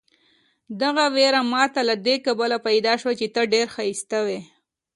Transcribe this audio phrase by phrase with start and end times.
[0.81, 4.39] دغه وېره ماته له دې کبله پیدا شوه چې ته ډېر ښایسته وې.